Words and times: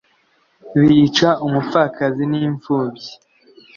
bica 0.87 1.29
umupfakazi 1.45 2.23
n'impfubyi 2.31 3.11